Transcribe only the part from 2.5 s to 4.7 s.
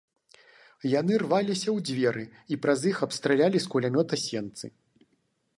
і праз іх абстралялі з кулямёта сенцы.